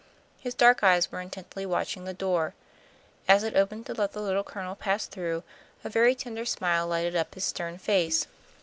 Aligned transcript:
His 0.39 0.55
dark 0.55 0.81
eyes 0.83 1.11
were 1.11 1.21
intently 1.21 1.63
watching 1.63 2.05
the 2.05 2.13
door. 2.15 2.55
As 3.27 3.43
it 3.43 3.55
opened 3.55 3.85
to 3.85 3.93
let 3.93 4.13
the 4.13 4.19
Little 4.19 4.43
Colonel 4.43 4.73
pass 4.75 5.05
through, 5.05 5.43
a 5.83 5.89
very 5.89 6.15
tender 6.15 6.43
smile 6.43 6.87
lighted 6.87 7.15
up 7.15 7.35
his 7.35 7.45
stern 7.45 7.77
face. 7.77 8.25